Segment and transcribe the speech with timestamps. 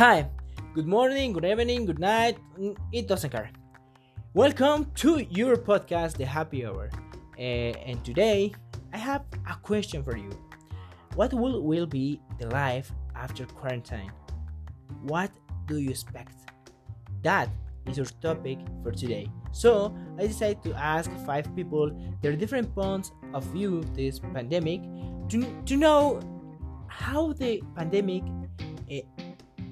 [0.00, 0.30] Hi,
[0.72, 3.50] good morning, good evening, good night, mm, it doesn't care.
[4.32, 6.88] Welcome to your podcast, The Happy Hour.
[7.36, 8.54] Uh, and today
[8.94, 10.30] I have a question for you.
[11.16, 14.10] What will, will be the life after quarantine?
[15.02, 15.30] What
[15.66, 16.48] do you expect?
[17.20, 17.50] That
[17.84, 19.28] is our topic for today.
[19.52, 24.80] So I decided to ask five people their different points of view this pandemic
[25.28, 26.20] to, to know
[26.88, 28.22] how the pandemic
[28.90, 29.04] uh,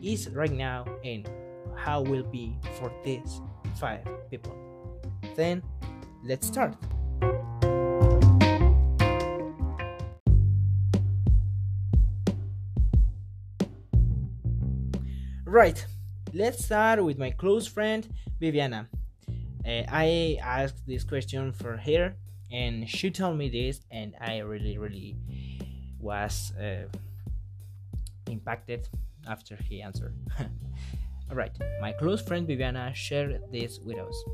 [0.02, 1.28] is right now and
[1.76, 3.40] how will be for these
[3.78, 4.56] five people.
[5.36, 5.62] Then
[6.24, 6.74] let's start.
[15.44, 15.84] Right,
[16.34, 18.06] let's start with my close friend
[18.38, 18.88] Viviana.
[19.66, 22.14] Uh, I asked this question for her,
[22.52, 25.16] and she told me this, and I really, really
[25.98, 26.86] was uh,
[28.30, 28.88] impacted
[29.26, 30.14] after he answered.
[31.30, 34.24] Alright, my close friend Viviana shared this with us.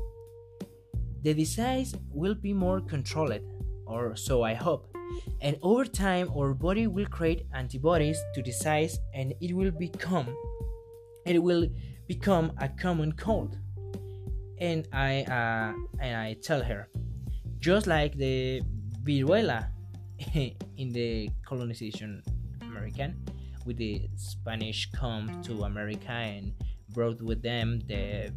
[1.23, 3.41] The disease will be more controlled,
[3.85, 4.87] or so I hope,
[5.41, 10.27] and over time our body will create antibodies to the disease and it will become
[11.25, 11.67] it will
[12.07, 13.57] become a common cold.
[14.59, 16.87] And I uh, and I tell her,
[17.59, 18.61] just like the
[19.03, 19.67] viruela
[20.77, 22.23] in the colonization
[22.61, 23.19] American,
[23.65, 26.53] with the Spanish come to America and
[26.89, 28.31] brought with them the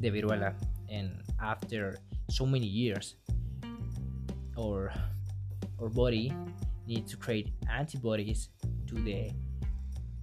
[0.00, 0.54] the viruela.
[0.88, 1.98] And after
[2.30, 3.16] so many years
[4.58, 4.92] our
[5.80, 6.32] our body
[6.86, 8.48] needs to create antibodies
[8.88, 9.30] to the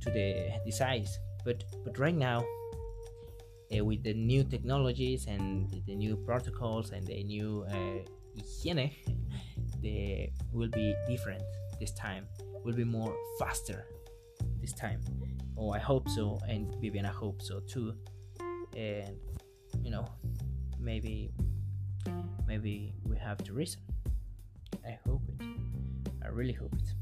[0.02, 1.20] to the disease.
[1.46, 2.44] But but right now
[3.72, 8.00] uh, with the new technologies and the new protocols and the new uh,
[8.36, 8.92] hygiene
[9.82, 11.44] they will be different
[11.80, 12.28] this time
[12.64, 13.86] will be more faster
[14.60, 15.02] this time.
[15.58, 17.94] Oh, I hope so, and Viviana hope so too.
[18.76, 19.18] And
[19.84, 20.06] you know,
[20.80, 21.32] maybe,
[22.48, 23.82] maybe we have to reason.
[24.86, 25.46] I hope it.
[26.24, 26.94] I really hope it.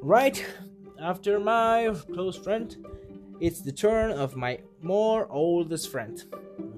[0.00, 0.44] Right
[1.00, 2.76] after my close friend,
[3.42, 6.24] it's the turn of my more oldest friend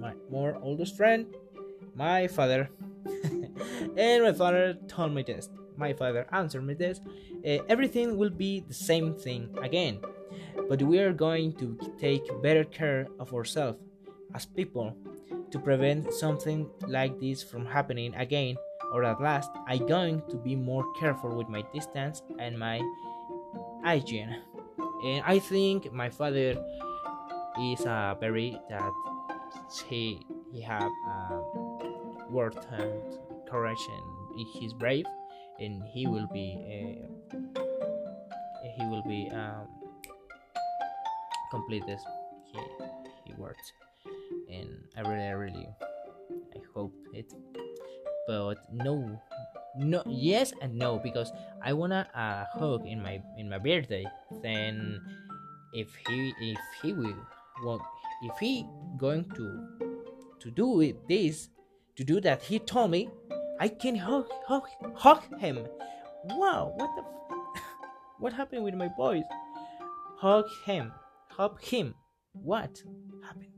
[0.04, 1.26] my more oldest friend,
[1.94, 2.70] my father.
[3.96, 5.48] and my father told me this.
[5.76, 7.00] My father answered me this.
[7.46, 9.98] Uh, everything will be the same thing again,
[10.68, 13.78] but we are going to take better care of ourselves
[14.34, 14.96] as people
[15.50, 18.56] to prevent something like this from happening again.
[18.92, 22.80] Or at last, I'm going to be more careful with my distance and my
[23.82, 24.36] hygiene.
[25.04, 26.56] And I think my father
[27.60, 28.92] is a very that
[29.88, 30.90] he he have
[32.30, 32.92] worth and
[33.48, 35.04] courage and he's brave
[35.60, 37.60] and he will be uh,
[38.76, 39.68] he will be um,
[41.50, 42.00] complete this
[42.50, 42.58] he
[43.24, 43.72] he works.
[44.50, 45.68] And I really I really
[46.54, 47.32] I hope it.
[48.26, 49.20] But no
[49.76, 54.04] no yes and no because I wanna uh, hug in my in my birthday.
[54.42, 55.00] Then
[55.72, 57.16] if he if he will
[57.64, 57.80] well,
[58.22, 59.46] if he going to
[60.40, 61.48] to do it this
[61.96, 63.08] to do that he told me
[63.60, 64.64] i can hug hug
[64.94, 65.66] hug him.
[66.24, 67.62] Wow what the f-
[68.18, 69.24] what happened with my boys?
[70.18, 70.92] Hug him
[71.36, 71.94] hug him.
[72.32, 72.82] What
[73.24, 73.52] happened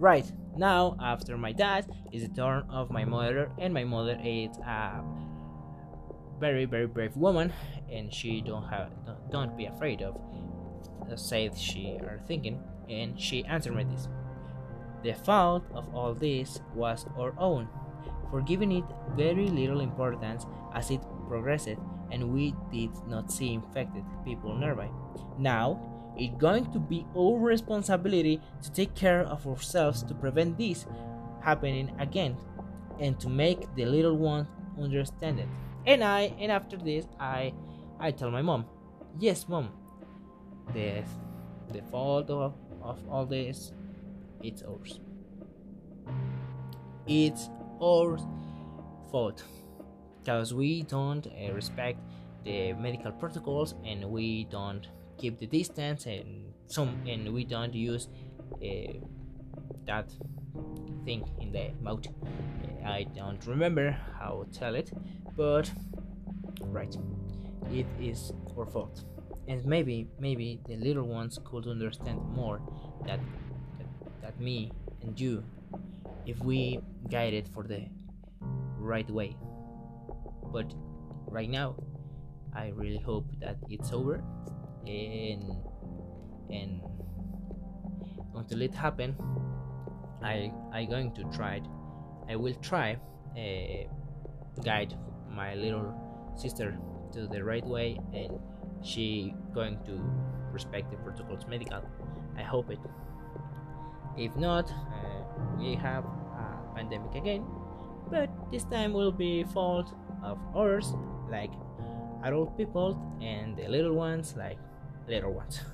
[0.00, 4.56] right now, after my dad, is the turn of my mother, and my mother is
[4.58, 5.02] a
[6.40, 7.52] very, very brave woman,
[7.90, 8.90] and she don't have
[9.30, 10.16] don't be afraid of
[11.16, 14.08] say she are thinking, and she answered me this.
[15.02, 17.68] The fault of all this was our own,
[18.30, 18.84] for giving it
[19.16, 21.76] very little importance as it progressed,
[22.10, 24.88] and we did not see infected people nearby.
[25.38, 25.89] Now
[26.20, 30.86] it's going to be our responsibility to take care of ourselves to prevent this
[31.40, 32.36] happening again
[33.00, 34.46] and to make the little one
[34.78, 35.48] understand it.
[35.86, 37.54] And I and after this I
[37.98, 38.66] I tell my mom,
[39.18, 39.70] yes mom,
[40.74, 41.02] the
[41.72, 43.72] the fault of, of all this
[44.42, 45.00] it's ours.
[47.06, 47.48] It's
[47.82, 48.18] our
[49.10, 49.42] fault
[50.18, 51.98] because we don't uh, respect
[52.44, 54.86] the medical protocols and we don't
[55.20, 58.08] keep the distance and some and we don't use
[58.54, 58.92] uh,
[59.86, 60.10] that
[61.04, 62.06] thing in the mouth.
[62.84, 64.90] I don't remember how to tell it
[65.36, 65.70] but
[66.62, 66.94] right.
[67.72, 69.04] It is our fault.
[69.46, 72.60] And maybe maybe the little ones could understand more
[73.06, 73.20] that
[73.78, 73.88] that,
[74.22, 74.72] that me
[75.02, 75.44] and you
[76.26, 76.80] if we
[77.10, 77.82] guide it for the
[78.78, 79.36] right way.
[80.52, 80.74] But
[81.30, 81.76] right now
[82.54, 84.22] i really hope that it's over
[84.86, 85.42] and
[86.50, 86.80] and
[88.34, 89.16] until it happen
[90.22, 91.66] i i going to try it.
[92.28, 92.96] I will try
[93.36, 93.88] uh,
[94.62, 94.94] guide
[95.28, 95.94] my little
[96.36, 96.78] sister
[97.12, 98.38] to the right way and
[98.82, 100.00] she going to
[100.52, 101.82] respect the protocols medical.
[102.36, 102.78] I hope it.
[104.16, 107.44] If not uh, we have a pandemic again
[108.10, 110.94] but this time will be fault of ours
[111.30, 111.52] like
[112.24, 114.58] adult people and the little ones like
[115.10, 115.60] little ones.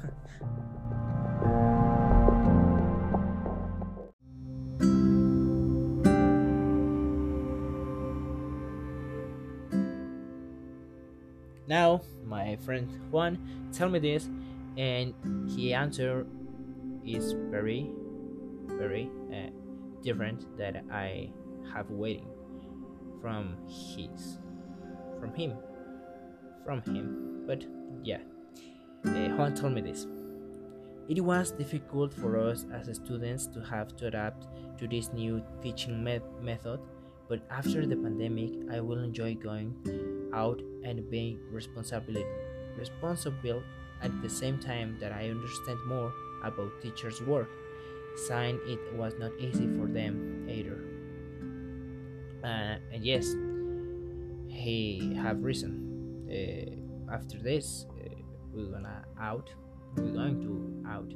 [11.68, 13.38] Now my friend juan
[13.72, 14.30] tell me this
[14.78, 15.12] and
[15.50, 16.24] he answer
[17.04, 17.90] is very
[18.78, 19.50] very uh,
[20.02, 21.30] different that i
[21.72, 22.28] have waiting
[23.20, 24.38] from his
[25.18, 25.54] from him
[26.64, 27.44] from him.
[27.46, 27.64] But
[28.02, 28.18] yeah
[29.04, 30.06] uh, juan told me this
[31.08, 34.48] it was difficult for us as students to have to adapt
[34.78, 36.80] to this new teaching met- method
[37.28, 39.74] but after the pandemic i will enjoy going
[40.34, 42.22] out and being responsible
[42.76, 43.62] responsible
[44.02, 46.12] at the same time that I understand more
[46.44, 47.48] about teachers' work.
[48.28, 50.78] Sign it was not easy for them either.
[52.42, 53.34] Uh, and yes,
[54.48, 55.82] he have reason.
[56.30, 57.86] Uh, after this,
[58.56, 59.50] we're gonna out.
[59.96, 61.12] We're going to out,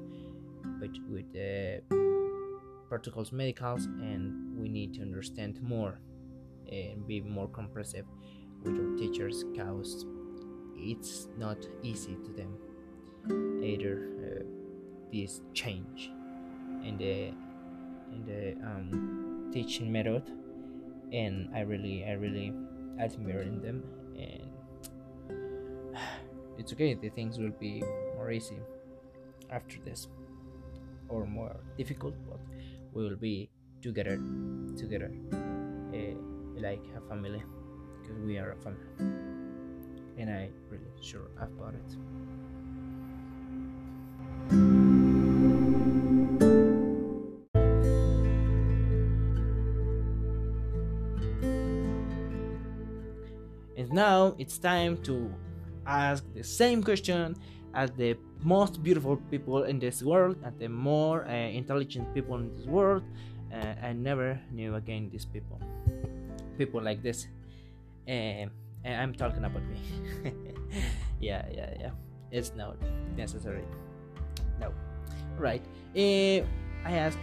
[0.81, 1.82] but with the
[2.88, 5.98] protocols medicals, and we need to understand more
[6.70, 8.06] and be more comprehensive
[8.62, 10.06] with our teachers cause
[10.76, 14.43] it's not easy to them either uh,
[15.12, 16.10] this change
[16.84, 17.28] in the
[18.12, 20.31] in the um, teaching method
[21.12, 22.52] and i really i really
[22.98, 23.82] admire in them
[26.60, 27.82] it's okay the things will be
[28.16, 28.58] more easy
[29.50, 30.08] after this
[31.08, 32.40] or more difficult but
[32.92, 33.48] we will be
[33.80, 34.20] together
[34.76, 36.14] together uh,
[36.60, 37.42] like a family
[38.02, 39.20] because we are a family
[40.20, 41.96] and I really sure about it.
[53.78, 55.32] And now it's time to
[55.90, 57.37] ask the same question
[57.75, 62.50] as the most beautiful people in this world, and the more uh, intelligent people in
[62.56, 63.02] this world.
[63.52, 65.60] Uh, I never knew again these people,
[66.56, 67.26] people like this.
[68.08, 68.46] Uh,
[68.87, 69.78] I'm talking about me.
[71.20, 71.90] yeah, yeah, yeah.
[72.31, 72.76] It's not
[73.16, 73.64] necessary.
[74.60, 74.72] No.
[75.36, 75.62] Right.
[75.96, 76.46] Uh,
[76.84, 77.19] I ask.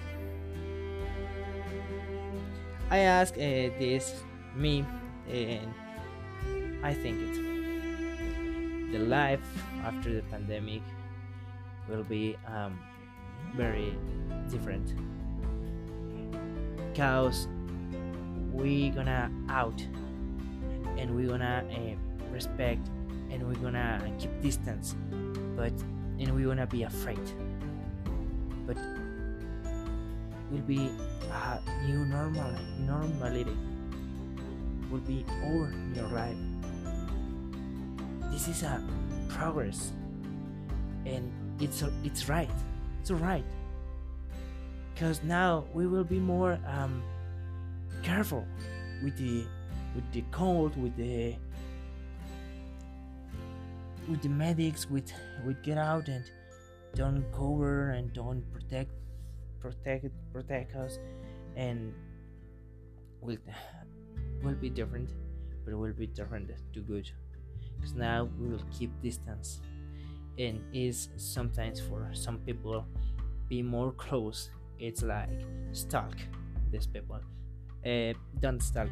[2.90, 4.24] I ask uh, this
[4.56, 4.86] me,
[5.30, 5.74] and
[6.84, 7.47] I think it.
[8.92, 9.42] The life
[9.84, 10.82] after the pandemic
[11.90, 12.80] will be um,
[13.56, 13.94] very
[14.50, 14.94] different.
[16.96, 17.48] Cause
[18.54, 19.80] we gonna out
[20.98, 22.88] and we're gonna uh, respect
[23.30, 24.96] and we're gonna keep distance
[25.56, 25.74] but
[26.20, 27.20] and we're gonna be afraid.
[28.66, 28.78] But
[30.50, 30.90] will be
[31.32, 33.58] a new normal normality.
[34.90, 36.38] Will be over your life
[38.38, 38.80] this is a
[39.30, 39.94] progress.
[41.08, 42.50] And it's it's right.
[43.02, 43.44] It's right.
[44.94, 47.02] Because now we will be more um,
[48.04, 48.46] careful
[49.04, 49.46] with the
[49.96, 51.36] with the cold, with the
[54.08, 55.12] with the medics, with
[55.44, 56.24] with get out and
[56.94, 58.92] don't cover and don't protect
[59.60, 61.00] protect protect us.
[61.56, 61.92] And
[63.20, 63.38] will
[64.44, 65.10] will be different
[65.66, 67.10] but will be different to good
[67.78, 69.62] because now we will keep distance.
[70.38, 72.86] And is sometimes for some people
[73.50, 75.30] be more close it's like
[75.72, 76.16] stalk
[76.72, 77.20] these people.
[77.86, 78.90] Uh, don't stalk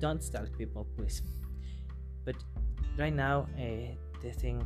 [0.00, 1.22] don't stalk people please.
[2.24, 2.36] But
[2.98, 4.64] right now uh, the thing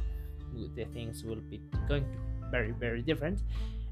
[0.74, 2.04] the things will be going
[2.50, 3.42] very very different.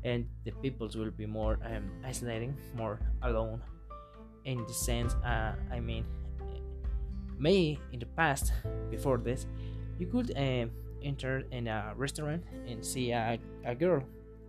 [0.04, 3.60] And the peoples will be more um, isolating more alone.
[4.44, 6.06] In the sense uh, i mean
[7.38, 8.52] may in the past
[8.90, 9.46] before this
[9.98, 10.66] you could uh,
[11.02, 14.02] enter in a restaurant and see a, a girl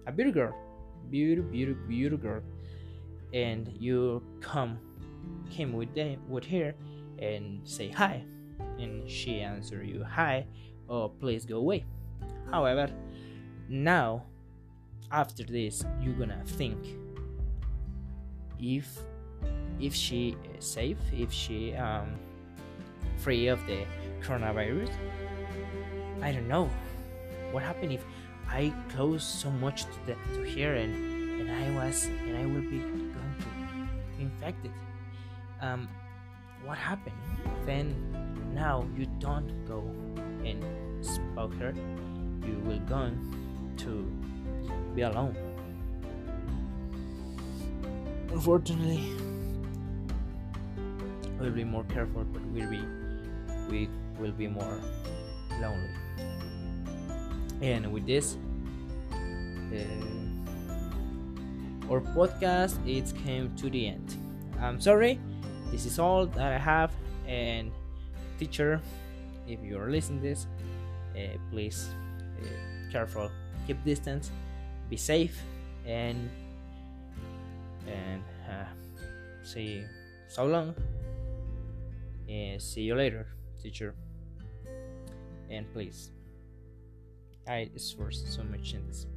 [0.07, 0.69] a beautiful girl
[1.09, 2.41] beautiful beautiful beautiful girl.
[3.33, 4.79] And you come
[5.49, 6.73] came with them with her
[7.19, 8.23] and say hi.
[8.79, 10.45] And she answer you hi
[10.87, 11.85] or please go away.
[12.51, 12.89] However
[13.67, 14.23] now
[15.11, 16.77] after this you're gonna think
[18.59, 18.99] if
[19.79, 22.19] if she is safe if she um
[23.19, 23.85] free of the
[24.21, 24.91] coronavirus?
[26.21, 26.69] I don't know.
[27.51, 28.03] What happened if
[28.51, 30.93] i close so much to the to here and
[31.39, 33.45] and i was and i will be going to
[34.17, 34.71] be infected
[35.61, 35.87] um
[36.65, 37.15] what happened?
[37.65, 37.95] Then
[38.53, 39.79] now you don't go
[40.45, 40.63] and
[41.05, 41.73] spoke her.
[42.45, 43.11] You will go
[43.77, 44.11] to
[44.95, 45.35] be alone.
[48.31, 49.13] Unfortunately
[51.39, 52.83] we'll be more careful but we'll be
[53.69, 54.81] we will be more
[55.61, 55.89] lonely.
[57.61, 58.37] And with this
[59.71, 59.77] uh,
[61.89, 64.15] our podcast it came to the end.
[64.61, 65.19] I'm sorry
[65.71, 66.91] this is all that i have.
[67.27, 67.71] And
[68.39, 68.81] teacher
[69.47, 70.47] if you're listening this
[71.15, 71.89] uh, please
[72.41, 73.29] uh, careful
[73.67, 74.31] keep distance
[74.89, 75.37] be safe
[75.85, 76.29] and
[77.87, 78.65] and uh,
[79.43, 79.83] see
[80.27, 80.75] so long.
[82.29, 83.27] And see you later
[83.61, 83.95] teacher.
[85.49, 86.11] And please
[87.49, 89.07] i swear so much in this